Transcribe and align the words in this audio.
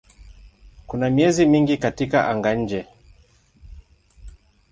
Kuna 0.87 1.09
miezi 1.09 1.45
mingi 1.45 1.77
katika 1.77 2.27
anga-nje. 2.27 2.87